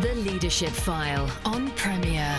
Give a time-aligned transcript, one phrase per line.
[0.00, 2.38] The Leadership File on Premier.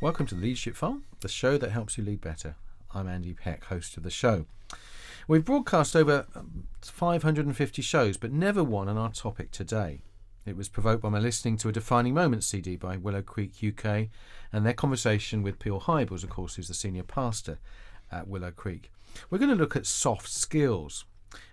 [0.00, 2.54] Welcome to the Leadership File, the show that helps you lead better.
[2.94, 4.46] I'm Andy Peck, host of the show.
[5.26, 10.02] We've broadcast over um, 550 shows, but never one on our topic today.
[10.44, 14.08] It was provoked by my listening to a Defining Moments CD by Willow Creek UK
[14.52, 17.60] and their conversation with Bill Hybels, of course, who's the senior pastor
[18.10, 18.90] at Willow Creek.
[19.30, 21.04] We're going to look at soft skills.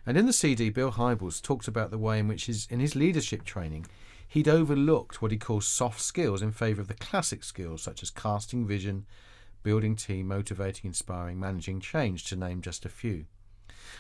[0.08, 2.96] And in the CD, Bill Hybels talked about the way in which his, in his
[2.96, 3.86] leadership training
[4.28, 8.10] he'd overlooked what he calls soft skills in favour of the classic skills such as
[8.10, 9.06] casting vision,
[9.62, 13.26] building team, motivating, inspiring, managing change, to name just a few.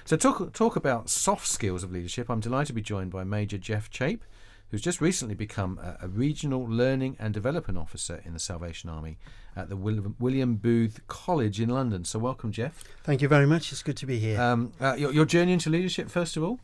[0.05, 2.30] So, talk, talk about soft skills of leadership.
[2.30, 4.23] I'm delighted to be joined by Major Geoff Chape,
[4.70, 9.17] who's just recently become a, a, regional learning and development officer in the Salvation Army
[9.56, 12.06] at the William, William Booth College in London.
[12.06, 12.84] So, welcome, Geoff.
[13.03, 13.72] Thank you very much.
[13.72, 14.39] It's good to be here.
[14.39, 16.59] Um, uh, your, your, journey into leadership, first of all?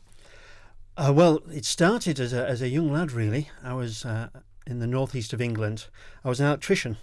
[0.98, 3.50] Uh, well, it started as a, as a young lad, really.
[3.64, 4.30] I was uh,
[4.66, 5.88] in the northeast of England.
[6.24, 6.98] I was an electrician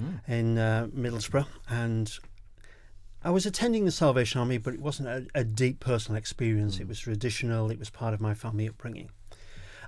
[0.00, 0.20] mm.
[0.28, 2.18] in uh, Middlesbrough, and
[3.22, 6.76] I was attending the Salvation Army, but it wasn't a, a deep personal experience.
[6.76, 6.82] Mm.
[6.82, 9.10] It was traditional, it was part of my family upbringing.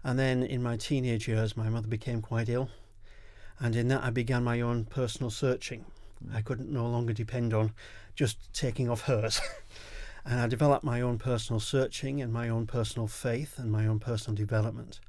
[0.04, 2.70] And then in my teenage years, my mother became quite ill.
[3.60, 5.84] And in that, I began my own personal searching.
[6.24, 6.34] Mm.
[6.34, 7.72] I couldn't no longer depend on
[8.14, 9.40] just taking off hers.
[10.24, 13.98] and I developed my own personal searching and my own personal faith and my own
[13.98, 15.00] personal development.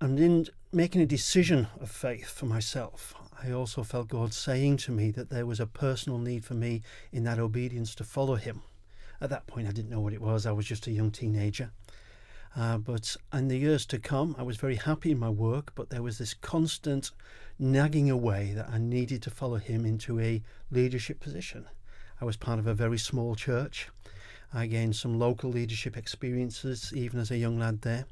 [0.00, 4.92] And in making a decision of faith for myself, I also felt God saying to
[4.92, 6.82] me that there was a personal need for me
[7.12, 8.62] in that obedience to follow Him.
[9.20, 11.70] At that point, I didn't know what it was, I was just a young teenager.
[12.54, 15.90] Uh, but in the years to come, I was very happy in my work, but
[15.90, 17.10] there was this constant
[17.58, 21.66] nagging away that I needed to follow him into a leadership position.
[22.20, 23.88] I was part of a very small church.
[24.52, 28.04] I gained some local leadership experiences even as a young lad there.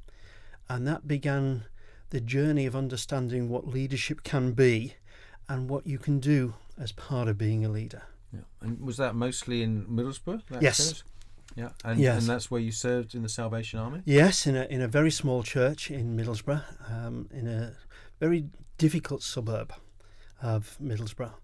[0.68, 1.64] And that began
[2.10, 4.94] the journey of understanding what leadership can be
[5.48, 8.02] and what you can do as part of being a leader.
[8.32, 8.40] Yeah.
[8.62, 10.42] And was that mostly in Middlesbrough?
[10.60, 11.02] yes.
[11.56, 12.20] Yeah, and, yes.
[12.20, 14.02] and that's where you served in the Salvation Army.
[14.04, 17.72] Yes, in a in a very small church in Middlesbrough, um, in a
[18.18, 18.46] very
[18.78, 19.72] difficult suburb
[20.42, 21.34] of Middlesbrough.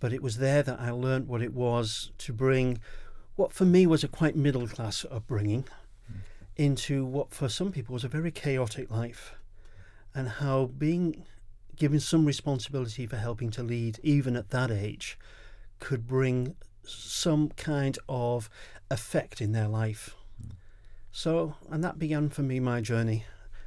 [0.00, 2.80] But it was there that I learnt what it was to bring
[3.36, 5.64] what for me was a quite middle class upbringing
[6.10, 6.20] mm.
[6.56, 9.34] into what for some people was a very chaotic life,
[10.14, 11.24] and how being
[11.76, 15.18] given some responsibility for helping to lead, even at that age,
[15.78, 18.48] could bring some kind of
[18.90, 20.14] effect in their life.
[21.12, 23.24] So, and that began for me my journey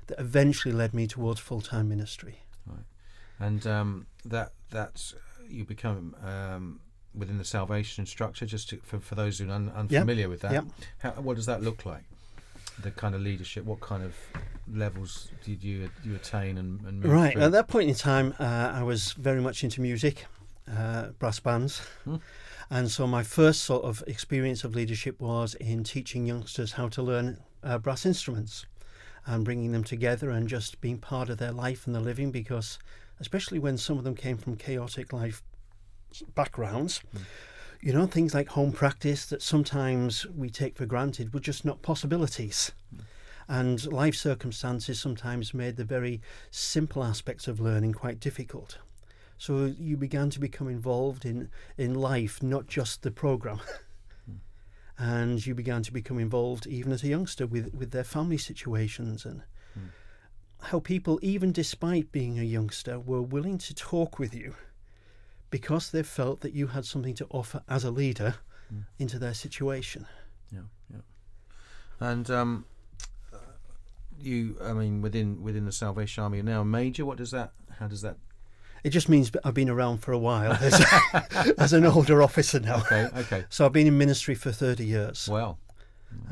[0.07, 2.41] that eventually led me towards full time ministry.
[2.67, 2.85] Right.
[3.39, 5.15] And um, that that's
[5.47, 6.79] you become um,
[7.15, 8.45] within the salvation structure.
[8.45, 10.29] Just to, for for those who are un, unfamiliar yep.
[10.29, 10.65] with that, yep.
[10.99, 12.03] how, what does that look like?
[12.81, 13.65] The kind of leadership.
[13.65, 14.15] What kind of
[14.71, 17.41] levels did you you attain and, and right through?
[17.41, 18.35] at that point in time?
[18.39, 20.25] Uh, I was very much into music,
[20.71, 21.79] uh, brass bands.
[22.03, 22.17] Hmm.
[22.71, 27.01] And so my first sort of experience of leadership was in teaching youngsters how to
[27.01, 28.65] learn uh, brass instruments
[29.25, 32.79] and bringing them together and just being part of their life and their living because
[33.19, 35.43] especially when some of them came from chaotic life
[36.33, 37.21] backgrounds mm.
[37.81, 41.81] you know things like home practice that sometimes we take for granted were just not
[41.81, 43.01] possibilities mm.
[43.47, 48.79] and life circumstances sometimes made the very simple aspects of learning quite difficult
[49.39, 53.61] so you began to become involved in, in life, not just the program.
[54.25, 54.33] Hmm.
[54.97, 59.23] And you began to become involved, even as a youngster, with, with their family situations
[59.23, 59.43] and
[59.79, 59.87] mm.
[60.61, 64.55] how people, even despite being a youngster, were willing to talk with you
[65.49, 68.35] because they felt that you had something to offer as a leader
[68.71, 68.83] mm.
[68.97, 70.05] into their situation.
[70.51, 71.01] Yeah, yeah.
[72.01, 72.65] And um,
[74.19, 77.05] you, I mean, within within the Salvation Army, now major.
[77.05, 77.53] What does that?
[77.79, 78.17] How does that
[78.83, 80.85] it just means I've been around for a while as,
[81.57, 82.77] as an older officer now.
[82.77, 83.45] Okay, okay.
[83.49, 85.27] So I've been in ministry for 30 years.
[85.29, 85.59] Well.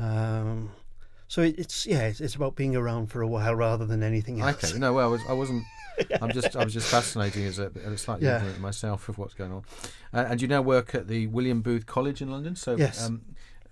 [0.00, 0.70] Um,
[1.28, 4.64] so it's yeah, it's, it's, about being around for a while rather than anything else.
[4.64, 5.62] Okay, no, well, I, was, I wasn't.
[6.22, 8.36] I'm just I was just fascinating as a, a slightly yeah.
[8.36, 9.64] ignorant myself of what's going on.
[10.12, 12.56] Uh, and you now work at the William Booth College in London.
[12.56, 13.04] So yes.
[13.04, 13.22] Um,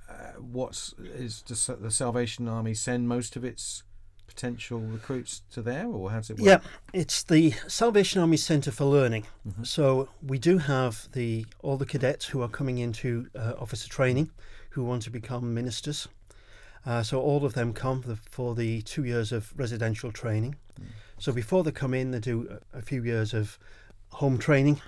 [0.09, 3.83] uh, what's is the Salvation Army send most of its
[4.27, 6.47] potential recruits to there, or how does it work?
[6.47, 6.59] Yeah,
[6.93, 9.25] it's the Salvation Army Centre for Learning.
[9.49, 9.65] Mm-hmm.
[9.65, 14.31] So we do have the all the cadets who are coming into uh, officer training,
[14.71, 16.09] who want to become ministers.
[16.85, 20.55] Uh, so all of them come for the, for the, two years of residential training.
[20.81, 20.87] Mm.
[21.19, 23.59] So before they come in, they do a, a few years of
[24.11, 24.81] home training.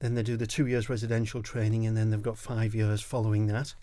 [0.00, 3.46] Then they do the two years residential training, and then they've got five years following
[3.46, 3.74] that.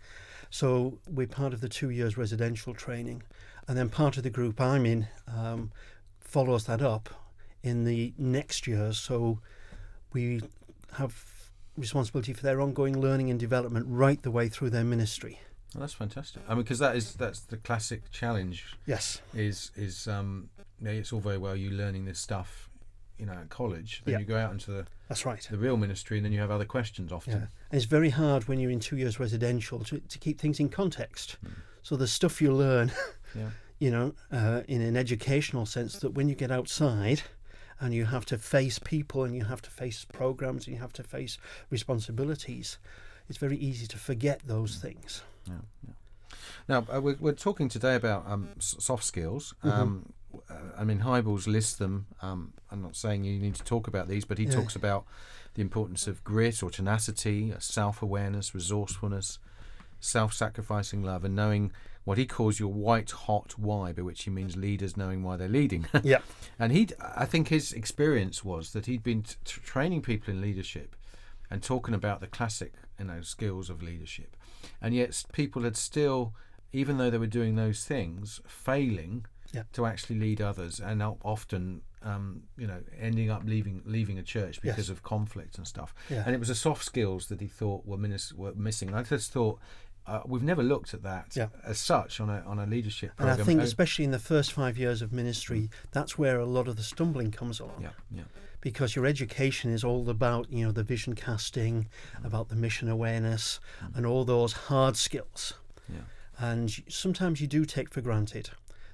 [0.49, 3.23] So we're part of the two years residential training,
[3.71, 5.71] and then part of the group I'm in um,
[6.19, 7.09] follows that up
[7.63, 8.91] in the next year.
[8.91, 9.39] So
[10.11, 10.41] we
[10.97, 11.23] have
[11.77, 15.39] responsibility for their ongoing learning and development right the way through their ministry.
[15.73, 16.41] Well, that's fantastic.
[16.49, 18.75] I mean, because that is that's the classic challenge.
[18.85, 19.21] Yes.
[19.33, 22.67] Is is um, you know, it's all very well you learning this stuff,
[23.17, 24.01] you know, at college.
[24.03, 24.19] Then Yeah.
[24.19, 25.47] you go out into the, That's right.
[25.49, 27.31] the real ministry, and then you have other questions often.
[27.35, 27.39] Yeah.
[27.71, 30.67] And it's very hard when you're in two years residential to, to keep things in
[30.67, 31.37] context.
[31.83, 32.91] So the stuff you learn,
[33.35, 33.49] Yeah.
[33.79, 37.21] you know, uh, in an educational sense, that when you get outside
[37.79, 40.93] and you have to face people and you have to face programs and you have
[40.93, 41.37] to face
[41.69, 42.77] responsibilities,
[43.27, 45.23] it's very easy to forget those things.
[45.47, 45.53] Yeah,
[45.87, 45.93] yeah.
[46.67, 49.55] Now uh, we're, we're talking today about um, soft skills.
[49.63, 49.81] Mm-hmm.
[49.81, 50.13] Um,
[50.49, 52.05] uh, I mean, Hybels lists them.
[52.21, 54.51] Um, I'm not saying you need to talk about these, but he Yeah.
[54.51, 55.05] talks about
[55.55, 59.39] the importance of grit or tenacity, self-awareness, resourcefulness,
[59.99, 61.71] self-sacrificing love, and knowing
[62.03, 65.47] what he calls your white hot why, by which he means leaders knowing why they're
[65.47, 65.85] leading.
[66.03, 66.19] Yeah.
[66.59, 70.95] And he, I think, his experience was that he'd been t- training people in leadership
[71.49, 74.35] and talking about the classic, you know, skills of leadership,
[74.81, 76.33] and yet people had still,
[76.71, 79.63] even though they were doing those things, failing Yeah.
[79.73, 84.59] to actually lead others, and often, um, you know, ending up leaving leaving a church
[84.63, 84.75] Yes.
[84.75, 85.93] because of conflict and stuff.
[86.09, 86.23] Yeah.
[86.25, 88.93] And it was the soft skills that he thought were, minis- were missing.
[88.95, 89.59] I just thought.
[90.07, 91.47] Uh, we've never looked at that Yeah.
[91.63, 93.33] as such on a on a leadership program.
[93.33, 96.45] And I think, Oh, especially in the first five years of ministry, that's where a
[96.45, 97.81] lot of the stumbling comes along.
[97.81, 98.23] yeah, yeah,
[98.61, 101.87] because your education is all about you know the vision casting
[102.23, 103.59] about the mission awareness
[103.95, 105.53] and all those hard skills
[105.89, 106.01] yeah.
[106.37, 108.49] and sometimes you do take for granted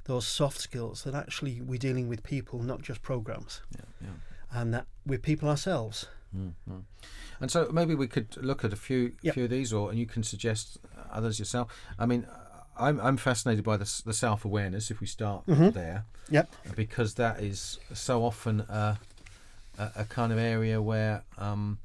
[0.05, 4.59] those soft skills that actually we're dealing with people not just programs yeah, yeah.
[4.59, 6.83] and that we're people ourselves Mm, mm.
[7.39, 9.33] And so maybe we could look at a few Yep.
[9.35, 10.77] few of these, or and you can suggest
[11.11, 11.67] others yourself.
[11.99, 12.27] I mean,
[12.79, 14.91] I'm I'm fascinated by the the self awareness.
[14.91, 15.73] If we start Mhm.
[15.73, 18.99] there, yep because that is so often a
[19.79, 21.79] a, a kind of area where um,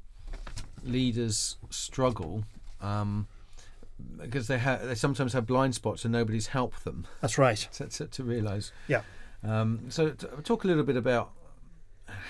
[0.83, 2.43] leaders struggle.
[2.81, 3.27] Um,
[4.17, 7.85] because they have, they sometimes have blind spots and nobody's helped them that's right to,
[7.87, 8.71] to, to realise.
[8.87, 9.01] yeah
[9.43, 11.31] Um, so t- talk a little bit about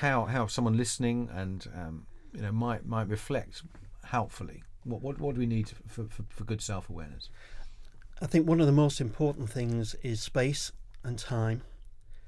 [0.01, 3.63] how how someone listening and um, you know might might reflect
[4.03, 4.61] helpfully.
[4.85, 7.29] What what, what do we need for, for, for good self awareness?
[8.21, 10.71] i think one of the most important things is space
[11.03, 11.63] and time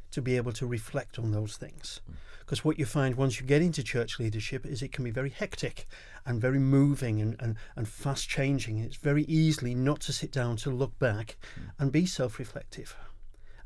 [0.10, 2.16] to be able to reflect on those things mm.
[2.40, 5.30] because what you find once you get into church leadership is it can be very
[5.30, 5.86] hectic
[6.25, 8.80] and very moving and, and, and fast changing.
[8.80, 11.69] It's very easily not to sit down to look back mm.
[11.80, 12.96] and be self reflective.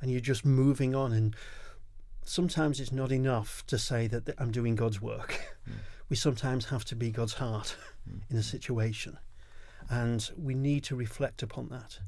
[0.02, 1.14] And you're just moving on.
[1.14, 1.36] And
[2.24, 5.40] sometimes it's not enough to say that I'm doing God's work.
[5.70, 5.74] Mm.
[6.10, 7.76] We sometimes have to be God's heart
[8.30, 8.44] in a mm.
[8.44, 9.18] situation.
[9.90, 12.00] And we need to reflect upon that.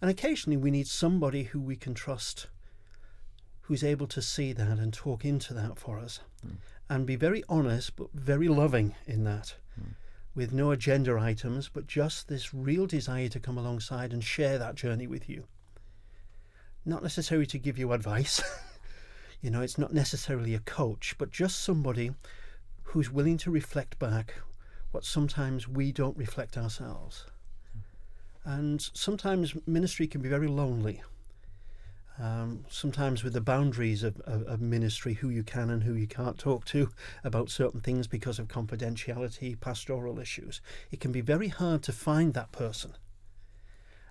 [0.00, 2.48] And occasionally we need somebody who we can trust
[3.66, 6.56] who's able to see that and talk into that for us mm.
[6.88, 9.92] and be very honest but very loving in that mm.
[10.36, 14.76] with no agenda items but just this real desire to come alongside and share that
[14.76, 15.44] journey with you
[16.84, 18.40] not necessarily to give you advice
[19.40, 22.12] you know it's not necessarily a coach but just somebody
[22.96, 24.36] who's willing to reflect back
[24.90, 27.26] what sometimes we don't reflect ourselves
[28.42, 31.02] and sometimes ministry can be very lonely
[32.18, 36.06] um, sometimes with the boundaries of, of, of ministry, who you can and who you
[36.06, 36.88] can't talk to
[37.22, 42.32] about certain things because of confidentiality, pastoral issues, it can be very hard to find
[42.32, 42.94] that person.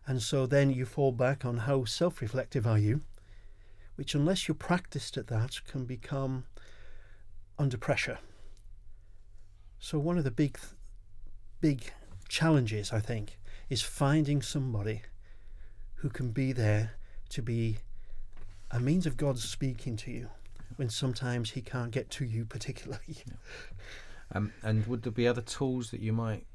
[0.05, 3.01] And so then you fall back on how self reflective are you,
[3.95, 6.45] which, unless you're practiced at that, can become
[7.57, 8.19] under pressure.
[9.85, 10.57] So, one of the big,
[11.61, 11.93] big
[12.27, 13.37] challenges, I think,
[13.69, 15.03] is finding somebody
[15.97, 16.93] who can be there
[17.29, 17.77] to be
[18.71, 20.29] a means of God speaking to you
[20.77, 23.17] when sometimes He can't get to you particularly.
[24.33, 26.47] Um, and would there be other tools that you might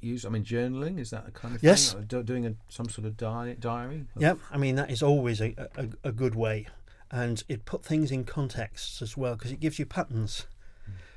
[0.00, 0.24] use?
[0.24, 1.92] I mean, journaling is that a kind of Yes.
[1.94, 2.04] thing?
[2.04, 4.06] Do, doing a, some sort of di- diary.
[4.16, 6.68] Yep, I mean that is always a, a, a good way,
[7.10, 10.46] and it put things in contexts as well because it gives you patterns.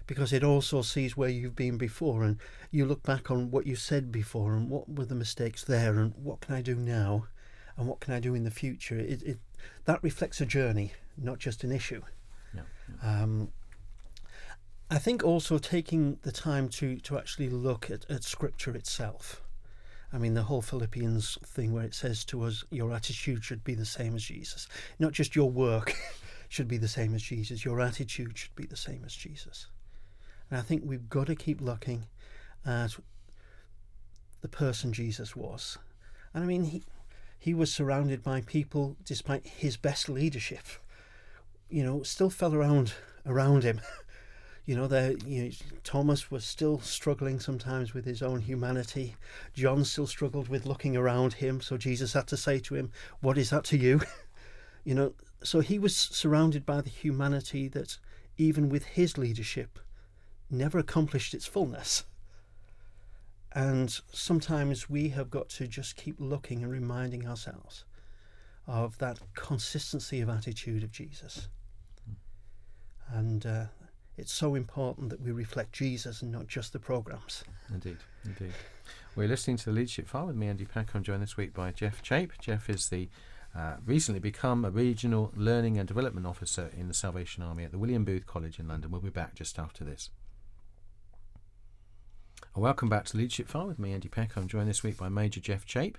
[0.07, 2.37] Because it also sees where you've been before, and
[2.71, 6.13] you look back on what you said before, and what were the mistakes there, and
[6.15, 7.27] what can I do now,
[7.77, 8.97] and what can I do in the future.
[8.97, 9.39] It, it
[9.85, 12.01] that reflects a journey, not just an issue.
[12.53, 12.61] Yeah,
[13.01, 13.51] Um,
[14.89, 19.41] I think also taking the time to, to actually look at, at Scripture itself.
[20.13, 23.73] I mean, the whole Philippians thing where it says to us, your attitude should be
[23.73, 24.67] the same as Jesus.
[24.99, 25.95] Not just your work
[26.49, 29.67] should be the same as Jesus, your attitude should be the same as Jesus.
[30.51, 32.07] And I think we've got to keep looking
[32.65, 32.97] at
[34.41, 35.77] the person Jesus was.
[36.33, 36.83] And I mean, he,
[37.39, 40.65] he was surrounded by people, despite his best leadership,
[41.69, 42.93] you know, still fell around
[43.25, 43.79] around him.
[44.65, 45.49] you know, there, you know,
[45.83, 49.15] Thomas was still struggling sometimes with his own humanity.
[49.53, 51.61] John still struggled with looking around him.
[51.61, 52.91] So Jesus had to say to him,
[53.21, 54.01] "What is that to you?"
[54.83, 57.97] you know, so he was surrounded by the humanity that,
[58.37, 59.79] even with his leadership,
[60.51, 62.05] never accomplished its fullness.
[63.53, 67.83] And sometimes we have got to just keep looking and reminding ourselves
[68.67, 71.49] of that consistency of attitude of Jesus.
[73.09, 73.65] And uh,
[74.17, 77.43] it's so important that we reflect Jesus and not just the programs.
[77.73, 78.53] Indeed, indeed.
[79.15, 80.95] We're listening to the Leadership File with me, Andy Peck.
[80.95, 82.31] I'm joined this week by Geoff Chape.
[82.39, 83.09] Geoff is the
[83.53, 87.77] uh, recently become a regional learning and development officer in the Salvation Army at the
[87.77, 88.91] William Booth College in London.
[88.91, 90.09] We'll be back just after this.
[92.53, 94.35] Welcome back to Leadership File with me, Andy Peck.
[94.35, 95.97] I'm joined this week by Major Geoff Chape.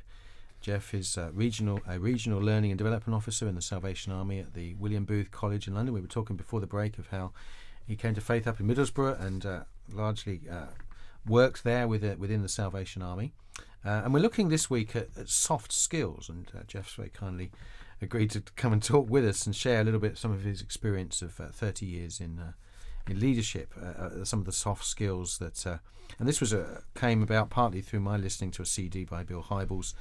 [0.61, 4.53] Geoff is uh, regional a regional learning and development officer in the Salvation Army at
[4.53, 5.95] the William Booth College in London.
[5.95, 7.33] We were talking before the break of how
[7.87, 10.67] he came to faith up in Middlesbrough and uh, largely uh,
[11.27, 13.33] worked there with, uh, within the Salvation Army.
[13.83, 17.51] Uh, and we're looking this week at, at soft skills, and Geoff's very kindly
[18.03, 20.61] agreed to come and talk with us and share a little bit some of his
[20.61, 22.53] experience of 30 years in
[23.09, 25.79] in leadership, uh, uh, some of the soft skills that, uh,
[26.19, 29.43] and this was a, came about partly through my listening to a CD by Bill
[29.43, 29.95] Hybels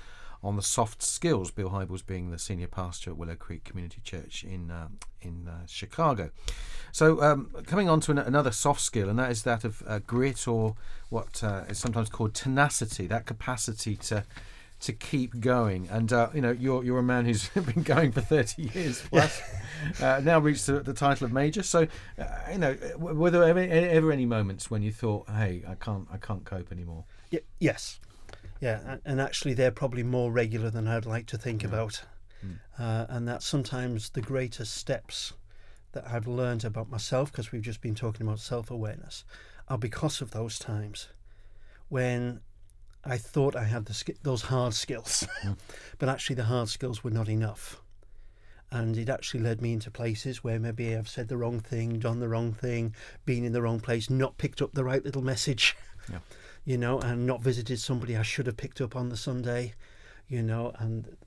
[0.43, 1.51] on the soft skills.
[1.51, 4.87] Bill Hybels being the senior pastor at Willow Creek Community Church in uh,
[5.21, 6.31] in uh, Chicago.
[6.91, 9.99] So um, coming on to an, another soft skill, and that is that of uh,
[9.99, 10.75] grit, or
[11.09, 14.25] what is sometimes called tenacity, that capacity to
[14.81, 15.87] to keep going.
[15.89, 19.41] And uh, you know, you're you're a man who's been going for thirty years plus.
[20.01, 21.63] uh, now reached the, the, title of major.
[21.63, 21.87] So,
[22.19, 26.07] uh, you know, were there ever, ever, any moments when you thought, "Hey, I can't,
[26.11, 27.05] I can't cope anymore"?
[27.31, 27.99] Y- yes,
[28.59, 31.69] yeah, and actually, they're probably more regular than I'd like to think yeah.
[31.69, 32.03] about.
[32.43, 33.05] Mm.
[33.07, 35.33] and that sometimes the greatest steps
[35.91, 39.23] that I've learned about myself, because we've just been talking about self awareness,
[39.67, 41.09] are because of those times
[41.89, 42.39] when
[43.03, 45.57] I thought I had the those hard skills, mm.
[45.97, 47.81] but actually the hard skills were not enough.
[48.73, 52.19] And it actually led me into places where maybe I've said the wrong thing, done
[52.19, 55.75] the wrong thing, been in the wrong place, not picked up the right little message,
[56.09, 56.19] yeah.
[56.65, 59.73] you know, and not visited somebody I should have picked up on the Sunday,
[60.29, 60.71] you know.
[60.79, 61.17] And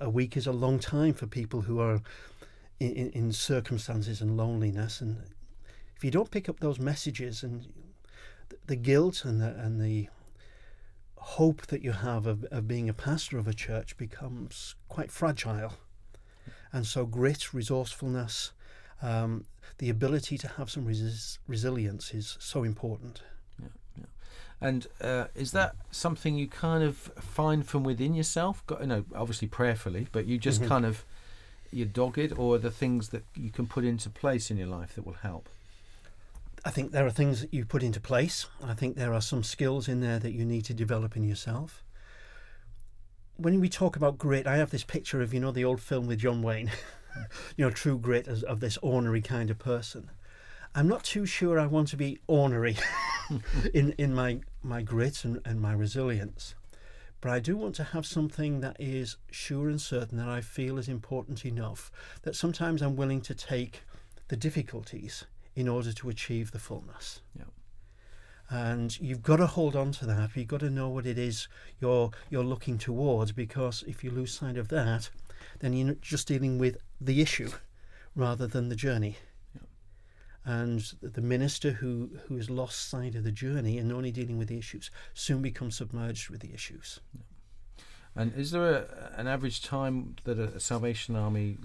[0.00, 2.00] a week is a long time for people who are
[2.78, 5.00] in, in, in circumstances and loneliness.
[5.00, 5.22] And
[5.96, 7.66] if you don't pick up those messages and
[8.66, 10.08] the guilt and the, and the
[11.26, 15.72] hope that you have of, of being a pastor of a church becomes quite fragile.
[16.72, 18.52] And so, grit, resourcefulness,
[19.02, 19.44] um,
[19.78, 23.22] the ability to have some res- resilience is so important.
[23.60, 23.68] Yeah,
[23.98, 24.04] yeah.
[24.60, 28.64] And uh, is that something you kind of find from within yourself?
[28.66, 30.68] Got, you know, obviously prayerfully, but you just mm-hmm.
[30.68, 31.04] kind of
[31.72, 35.04] you're dogged, or the things that you can put into place in your life that
[35.04, 35.48] will help?
[36.66, 38.48] I think there are things that you put into place.
[38.60, 41.84] I think there are some skills in there that you need to develop in yourself.
[43.36, 46.08] When we talk about grit, I have this picture of, you know, the old film
[46.08, 46.72] with John Wayne,
[47.56, 50.10] you know, true grit as, of this ornery kind of person.
[50.74, 52.76] I'm not too sure I want to be ornery
[53.72, 56.56] in, in my, my grit and, and my resilience.
[57.20, 60.78] But I do want to have something that is sure and certain that I feel
[60.78, 61.92] is important enough
[62.22, 63.82] that sometimes I'm willing to take
[64.26, 67.22] the difficulties in order to achieve the fullness.
[67.36, 67.44] Yeah.
[68.48, 70.36] And you've got to hold on to that.
[70.36, 71.48] You've got to know what it is
[71.80, 75.10] you're you're looking towards because if you lose sight of that,
[75.58, 77.50] then you're just dealing with the issue
[78.14, 79.16] rather than the journey.
[80.44, 84.46] And the minister who who has lost sight of the journey and only dealing with
[84.46, 87.00] the issues soon becomes submerged with the issues.
[87.12, 87.22] Yeah.
[88.14, 91.58] And is there a, an average time that a Salvation Army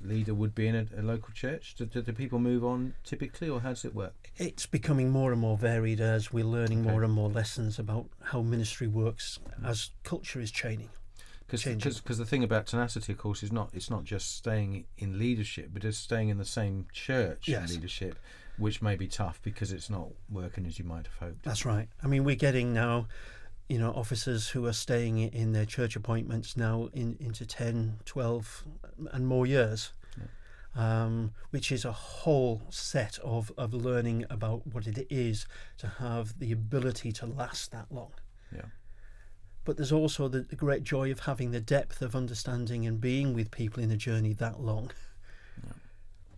[0.00, 1.74] leader would be in a, a local church?
[1.76, 4.30] Do, do, the people move on typically, or how does it work?
[4.36, 6.90] It's becoming more and more varied as we're learning okay.
[6.90, 10.90] more and more lessons about how ministry works as culture is changing.
[11.48, 15.70] Because the thing about tenacity, of course, is not it's not just staying in leadership,
[15.72, 17.70] but it's staying in the same church yes.
[17.70, 18.18] leadership,
[18.56, 21.42] which may be tough because it's not working as you might have hoped.
[21.42, 21.88] That's right.
[22.04, 23.08] I mean, we're getting now
[23.70, 28.64] you know, officers who are staying in their church appointments now in, into 10, 12
[29.12, 31.04] and more years, yeah.
[31.04, 35.46] um, which is a whole set of, of learning about what it is
[35.78, 38.10] to have the ability to last that long.
[38.52, 38.66] Yeah.
[39.64, 43.34] But there's also the, the great joy of having the depth of understanding and being
[43.34, 44.90] with people in a journey that long
[45.64, 45.74] yeah.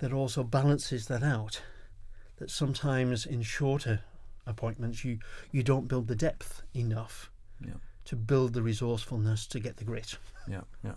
[0.00, 1.62] that also balances that out
[2.36, 4.00] that sometimes in shorter
[4.46, 5.18] appointments you
[5.52, 7.30] you don't build the depth enough
[7.64, 7.74] Yeah.
[8.06, 10.18] to build the resourcefulness to get the grit.
[10.48, 10.94] Yeah, yeah.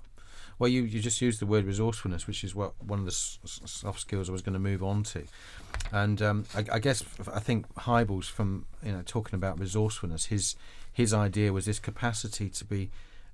[0.57, 3.99] Well, you, you just used the word resourcefulness, which is what one of the soft
[3.99, 5.23] skills I was going to move on to,
[5.91, 10.55] and um, I, I guess I think Hybels from you know talking about resourcefulness, his
[10.93, 12.89] his idea was this capacity to be,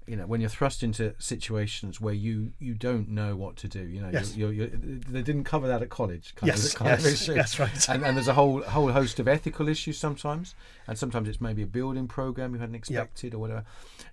[0.08, 3.81] you know, when you're thrust into situations where you you don't know what to do,
[3.81, 4.36] you know, Yes.
[4.36, 7.60] you're, you're, they didn't cover that at college, kind Yes, of, kind of yes, that's
[7.60, 7.89] right.
[7.89, 10.55] And, and there's a whole whole host of ethical issues sometimes,
[10.88, 13.63] and sometimes it's maybe a building program you hadn't expected or whatever.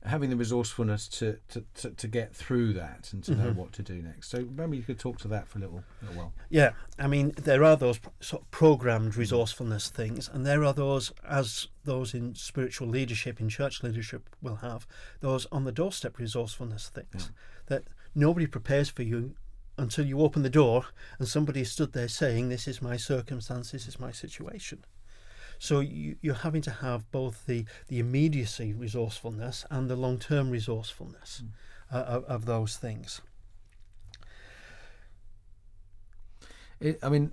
[0.04, 3.58] Having the resourcefulness to, to, to, to get through that and to know mm-hmm.
[3.58, 4.30] what to do next.
[4.30, 6.32] So maybe you could talk to that for a little, little while.
[6.50, 11.12] Yeah, I mean there are those sort of programmed resourcefulness things, and there are those
[11.28, 14.86] as those in spiritual leadership, in church leadership, will have
[15.20, 17.32] those on the doorstep resourcefulness things
[17.66, 19.34] that nobody prepares for you
[19.76, 20.86] until you open the door
[21.18, 24.84] and somebody stood there saying, "This is my circumstance, this is my situation."
[25.58, 30.50] So you, you're having to have both the, the immediacy resourcefulness and the long term
[30.50, 31.42] resourcefulness
[31.92, 33.20] uh, of, of those things.
[36.80, 37.32] It, I mean,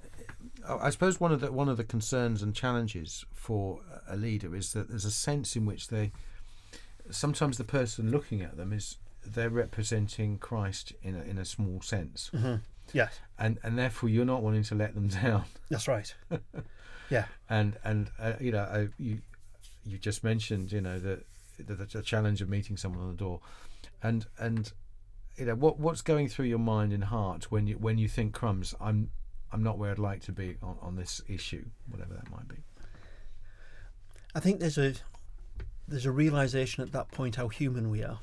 [0.68, 4.56] I I suppose one of the one of the concerns and challenges for a leader
[4.56, 6.12] is that there's a sense in which they
[7.12, 11.82] sometimes the person looking at them is they're representing Christ in a, in a small
[11.82, 12.30] sense,
[12.94, 15.46] Yes, and and therefore you're not wanting to let them down.
[15.70, 16.14] that's right.
[17.10, 17.26] yeah.
[17.50, 19.20] and and uh, you know I, you
[19.86, 21.24] you just mentioned you know the,
[21.58, 23.40] the the challenge of meeting someone on the door
[24.04, 24.72] and and
[25.38, 28.34] you know what what's going through your mind and heart when you when you think
[28.34, 29.10] crumbs i'm
[29.52, 32.58] i'm not where i'd like to be on, on this issue whatever that might be
[34.34, 34.94] I think there's a
[35.88, 38.20] there's a realization at that point how human we are,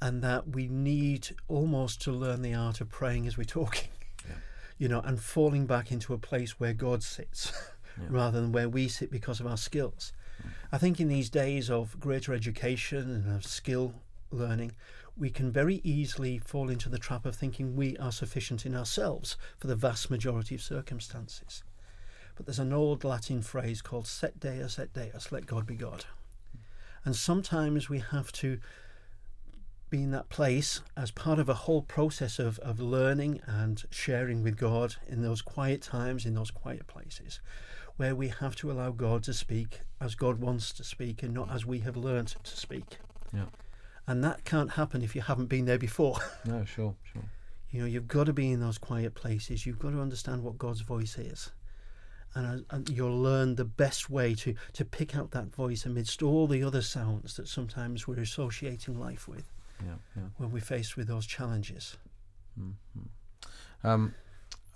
[0.00, 3.88] and that we need almost to learn the art of praying as we're talking,
[4.28, 4.34] Yeah.
[4.78, 7.52] you know, and falling back into a place where God sits,
[8.00, 8.06] Yeah.
[8.10, 10.12] rather than where we sit because of our skills.
[10.42, 10.48] Mm.
[10.72, 13.94] I think in these days of greater education and of skill
[14.32, 14.72] learning,
[15.16, 19.36] we can very easily fall into the trap of thinking we are sufficient in ourselves
[19.58, 21.62] for the vast majority of circumstances.
[22.34, 26.06] But there's an old Latin phrase called set Deus et Deus, let God be God.
[27.04, 28.58] And sometimes we have to
[29.90, 34.42] be in that place as part of a whole process of, of learning and sharing
[34.42, 37.40] with God in those quiet times, in those quiet places,
[37.96, 41.52] where we have to allow God to speak as God wants to speak and not
[41.52, 42.96] as we have learnt to speak.
[43.34, 43.46] yeah
[44.06, 46.18] And that can't happen if you haven't been there before.
[46.44, 47.22] no sure sure
[47.70, 49.64] You know, you've got to be in those quiet places.
[49.64, 51.52] You've got to understand what God's voice is.
[52.34, 56.22] And, uh, and you'll learn the best way to, to pick out that voice amidst
[56.22, 59.50] all the other sounds that sometimes we're associating life with
[59.84, 61.96] yeah yeah when we're faced with those challenges.
[63.84, 64.14] Um,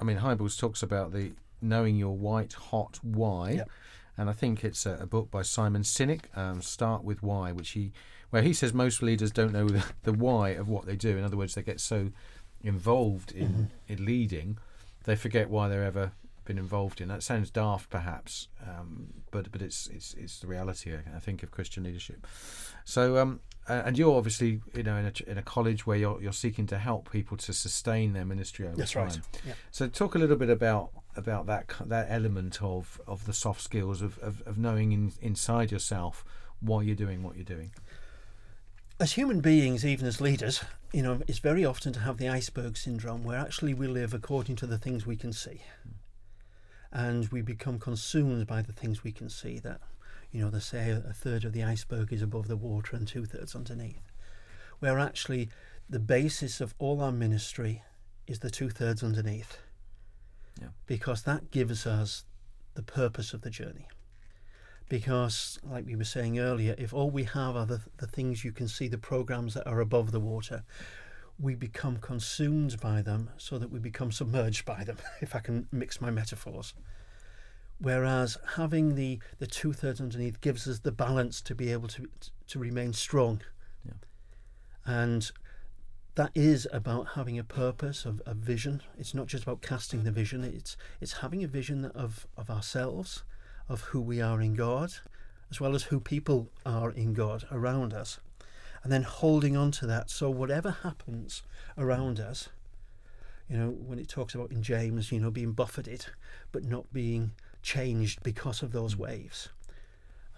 [0.01, 3.71] I mean, Hybels talks about the knowing your white hot why, Yep.
[4.19, 7.71] and I think it's a, a book by Simon Sinek, um, Start with Why, which
[7.71, 7.93] he,
[8.31, 11.17] where he says most leaders don't know the, the why of what they do.
[11.17, 12.11] In other words, they get so
[12.63, 14.59] involved in, in leading,
[15.05, 16.13] they forget why they're ever
[16.45, 17.09] been involved in.
[17.09, 20.93] That sounds daft, perhaps, um, but but it's it's it's the reality.
[21.15, 22.27] I think of Christian leadership.
[22.85, 26.33] So um, and you're obviously you know in a, in a college where you're you're
[26.33, 29.09] seeking to help people to sustain their ministry over That's time.
[29.09, 29.21] right.
[29.47, 29.53] Yeah.
[29.71, 34.03] So talk a little bit about about that that element of, of the soft skills
[34.03, 36.25] of, of, of knowing in, inside yourself
[36.61, 37.73] why you're doing what you're doing.
[38.99, 42.79] As human beings, even as leaders, you know, it's very often to have the iceberg
[42.79, 45.61] syndrome where actually we live according to the things we can see.
[46.91, 49.83] And we become consumed by the things we can see that,
[50.33, 53.27] you know, they say a third of the iceberg is above the water and two
[53.27, 54.11] thirds underneath.
[54.79, 55.51] Where actually
[55.91, 57.83] the basis of all our ministry
[58.27, 59.59] is the two thirds underneath.
[60.59, 60.69] Yeah.
[60.87, 62.25] Because that gives us
[62.73, 63.89] the purpose of the journey.
[64.89, 68.53] Because, like we were saying earlier, if all we have are the, the things you
[68.53, 70.63] can see, the programs that are above the water,
[71.39, 75.67] we become consumed by them so that we become submerged by them, if I can
[75.73, 76.75] mix my metaphors.
[77.79, 82.09] Whereas having the, the two thirds underneath gives us the balance to be able to,
[82.49, 83.43] to remain strong.
[83.85, 83.93] Yeah.
[84.87, 85.31] And
[86.15, 88.83] that is about having a purpose of a vision.
[88.99, 93.23] It's not just about casting the vision, it's, it's having a vision of, of ourselves,
[93.69, 94.93] of who we are in God,
[95.51, 98.19] as well as who people are in God around us
[98.83, 100.11] and then holding on to that.
[100.11, 101.43] So whatever happens
[101.77, 102.49] around us,
[103.49, 106.07] you know, when it talks about in James, you know, being buffeted,
[106.53, 109.49] but not being changed because of those waves.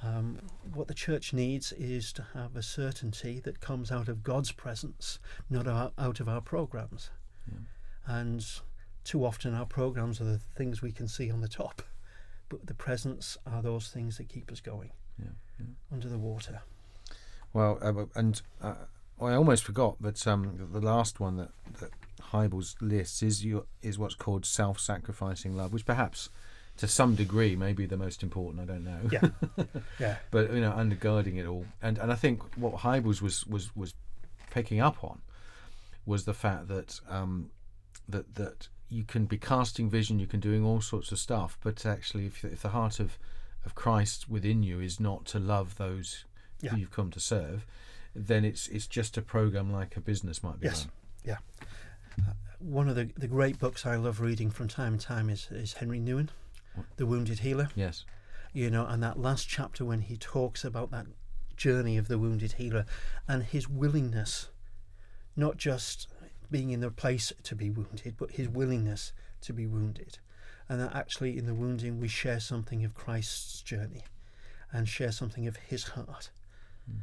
[0.02, 0.38] Um,
[0.72, 5.18] what the church needs is to have a certainty that comes out of God's presence,
[5.50, 7.10] not our, out of our programs,
[7.50, 7.58] Yeah.
[8.06, 8.46] and
[9.04, 11.82] too often our programs are the things we can see on the top,
[12.48, 15.66] but the presence are those things that keep us going Yeah, yeah.
[15.92, 16.62] under the water.
[17.52, 18.74] Well, uh, and uh,
[19.20, 21.90] I almost forgot that um, the last one that, that
[22.32, 26.28] Hybels lists is your, is what's called self-sacrificing love, which perhaps
[26.76, 28.62] to some degree may be the most important.
[28.62, 29.00] I don't know.
[29.10, 29.64] Yeah,
[29.98, 33.74] yeah, but you know, undergirding it all, and and I think what Hybels was was
[33.74, 33.94] was
[34.50, 35.20] picking up on
[36.06, 37.50] was the fact that um,
[38.08, 41.84] that that you can be casting vision, you can doing all sorts of stuff, but
[41.84, 43.18] actually, if, if the heart of
[43.66, 46.24] of Christ within you is not to love those
[46.60, 46.70] Yeah.
[46.70, 47.66] who you've come to serve,
[48.14, 50.84] then it's it's just a program like a business might be Yes.
[50.84, 50.92] run.
[51.24, 51.36] yeah.
[52.26, 55.48] Uh, one of the, the great books I love reading from time to time is,
[55.50, 56.28] is Henri Nouwen,
[56.74, 56.86] What?
[56.96, 57.68] The Wounded Healer.
[57.74, 58.04] Yes.
[58.52, 61.06] you know, and that last chapter when he talks about that
[61.56, 62.86] journey of the wounded healer
[63.26, 64.48] and his willingness,
[65.36, 66.06] not just
[66.50, 70.18] being in the place to be wounded, but his willingness to be wounded.
[70.68, 74.04] And that actually in the wounding we share something of Christ's journey
[74.72, 76.30] and share something of his heart.
[76.86, 77.00] Hmm.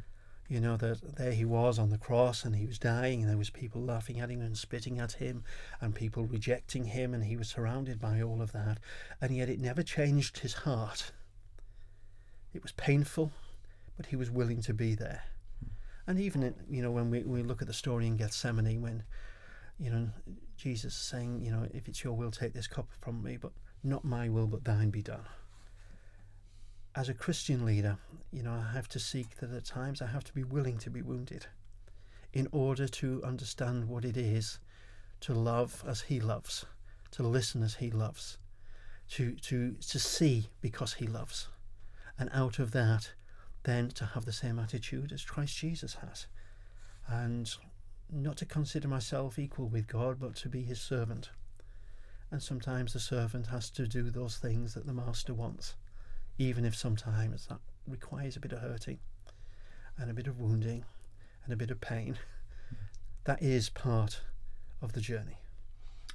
[0.48, 3.38] You know, that there he was on the cross and he was dying and there
[3.38, 5.42] was people laughing at him and spitting at him
[5.80, 8.78] and people rejecting him and he was surrounded by all of that.
[9.20, 11.10] And yet it never changed his heart.
[12.54, 13.32] It was painful,
[13.96, 15.24] but he was willing to be there.
[15.58, 15.70] Hmm.
[16.06, 19.02] And even, in, you know, when we, we look at the story in Gethsemane, when,
[19.78, 20.08] you know,
[20.56, 24.04] Jesus saying, you know, if it's your will, take this cup from me, but not
[24.04, 25.24] my will, but thine be done.
[26.94, 27.98] As a Christian leader,
[28.32, 30.90] you know, I have to seek that at times I have to be willing to
[30.90, 31.46] be wounded
[32.32, 34.58] in order to understand what it is
[35.20, 36.64] to love as he loves,
[37.12, 38.38] to listen as he loves,
[39.10, 41.48] to, to, to see because he loves
[42.18, 43.12] and out of that
[43.64, 46.26] then to have the same attitude as Christ Jesus has
[47.08, 47.54] and
[48.10, 51.30] not to consider myself equal with God but to be his servant
[52.30, 55.74] and sometimes the servant has to do those things that the master wants
[56.38, 58.98] even if sometimes that requires a bit of hurting
[59.98, 60.84] and a bit of wounding
[61.44, 62.16] and a bit of pain
[63.24, 64.20] that is part
[64.82, 65.38] of the journey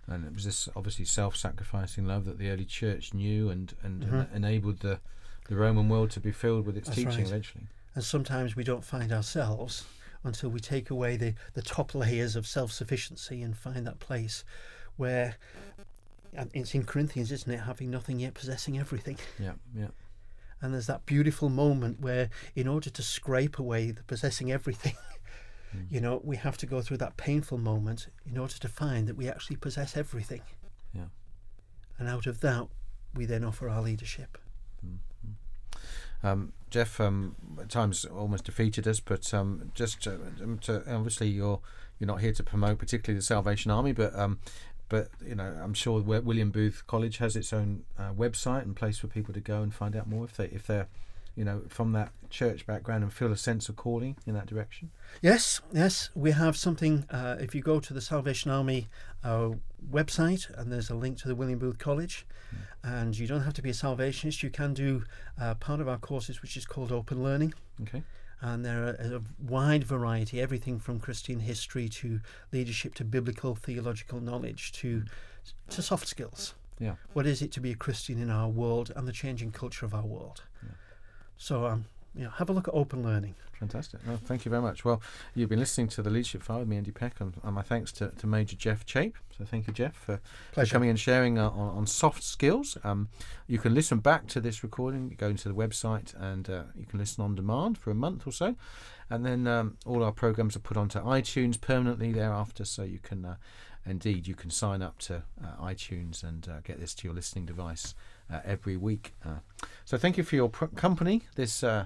[0.07, 4.33] And it was this obviously self-sacrificing love that the early church knew and and Mhm.
[4.33, 4.99] enabled the
[5.49, 7.27] the Roman world to be filled with its That's teaching right.
[7.27, 7.67] eventually.
[7.95, 9.85] And sometimes we don't find ourselves
[10.23, 14.43] until we take away the, the top layers of self sufficiency and find that place
[14.97, 15.35] where
[16.53, 17.61] it's in Corinthians, isn't it?
[17.61, 19.17] Having nothing yet possessing everything.
[19.39, 19.87] Yeah, yeah.
[20.61, 24.95] And there's that beautiful moment where, in order to scrape away the possessing everything,
[25.75, 25.85] Mm.
[25.89, 29.15] you know, we have to go through that painful moment in order to find that
[29.15, 30.41] we actually possess everything.
[30.93, 31.05] Yeah.
[31.97, 32.67] And out of that,
[33.13, 34.37] we then offer our leadership.
[36.23, 41.27] Um, Geoff, um, at times almost defeated us, but um, just to, um, to obviously
[41.27, 41.59] you're
[41.99, 44.39] you're not here to promote particularly the Salvation Army, but um,
[44.87, 48.99] but you know I'm sure William Booth College has its own uh, website and place
[48.99, 50.87] for people to go and find out more if they if they're
[51.35, 54.91] you know from that church background and feel a sense of calling in that direction.
[55.21, 57.05] Yes, yes, we have something.
[57.09, 58.87] Uh, if you go to the Salvation Army
[59.23, 59.49] uh,
[59.91, 62.25] website, and there's a link to the William Booth College,
[62.83, 64.43] and you don't have to be a Salvationist.
[64.43, 65.03] You can do
[65.39, 68.03] uh, part of our courses, which is called Open Learning, Okay.
[68.41, 72.19] and there are a wide variety, everything from Christian history to
[72.51, 75.03] leadership to biblical theological knowledge to
[75.69, 76.53] to soft skills.
[76.79, 76.95] Yeah.
[77.13, 79.93] What is it to be a Christian in our world and the changing culture of
[79.93, 80.43] our world?
[80.63, 80.69] Yeah.
[81.41, 83.33] So, um, know, have a look at Open Learning.
[83.53, 83.99] Fantastic.
[84.05, 84.85] Well, thank you very much.
[84.85, 85.01] Well,
[85.33, 87.91] you've been listening to the Leadership File with me, Andy Peck, and, and my thanks
[87.93, 89.17] to, to Major Geoff Chape.
[89.35, 90.19] So thank you, Geoff, for,
[90.51, 92.77] for coming and sharing uh, on, on soft skills.
[92.83, 93.09] Um,
[93.47, 96.99] you can listen back to this recording, go into the website, and uh, you can
[96.99, 98.55] listen on demand for a month or so.
[99.09, 103.25] And then um, all our programs are put onto iTunes permanently thereafter, so you can,
[103.25, 103.35] uh,
[103.83, 107.47] indeed, you can sign up to uh, iTunes and uh, get this to your listening
[107.47, 107.95] device
[108.31, 109.13] uh, every week.
[109.85, 111.85] So thank you for your pr- company this uh,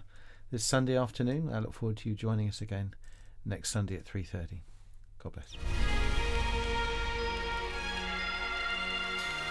[0.52, 1.50] this Sunday afternoon.
[1.52, 2.94] I look forward to you joining us again
[3.46, 4.64] next Sunday at three thirty.
[5.20, 5.95] God bless.